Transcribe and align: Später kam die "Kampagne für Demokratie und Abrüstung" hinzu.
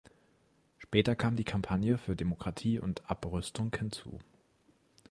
Später 0.79 1.15
kam 1.15 1.35
die 1.35 1.43
"Kampagne 1.43 1.99
für 1.99 2.15
Demokratie 2.15 2.79
und 2.79 3.07
Abrüstung" 3.07 3.69
hinzu. 3.77 4.17